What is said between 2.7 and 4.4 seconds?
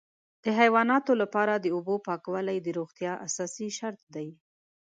روغتیا اساسي شرط دی.